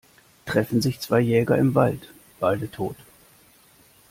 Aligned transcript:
Treffen 0.47 0.81
sich 0.81 0.99
zwei 0.99 1.19
Jäger 1.19 1.59
im 1.59 1.75
Wald- 1.75 2.11
beide 2.39 2.71
tot. 2.71 2.95